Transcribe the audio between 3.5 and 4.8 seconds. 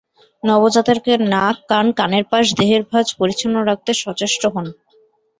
রাখতে সচেষ্ট হোন।